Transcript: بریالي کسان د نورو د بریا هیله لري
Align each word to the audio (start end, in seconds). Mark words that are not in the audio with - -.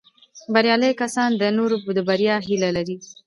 بریالي 0.53 0.91
کسان 1.01 1.29
د 1.41 1.43
نورو 1.57 1.75
د 1.97 1.99
بریا 2.09 2.35
هیله 2.47 2.69
لري 2.77 2.97